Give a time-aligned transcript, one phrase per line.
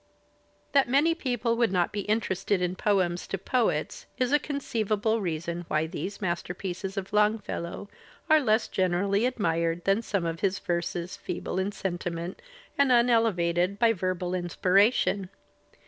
[0.71, 5.63] That many people would not be interested in poems to poets is a conceivable reason
[5.67, 7.87] why these masterpieces of Longfellow
[8.27, 12.41] are less generally admired than some of his verses feeble in sentiment
[12.79, 15.29] and unelevated by verbal inspira tion.